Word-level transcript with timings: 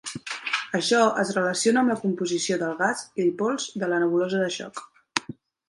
Això 0.79 1.01
es 1.23 1.33
relaciona 1.35 1.83
amb 1.83 1.93
la 1.93 1.97
composició 2.05 2.59
del 2.63 2.75
gas 2.81 3.05
i 3.27 3.29
pols 3.43 3.71
de 3.85 3.93
la 3.95 4.03
nebulosa 4.07 4.43
de 4.47 4.51
xoc. 4.59 4.85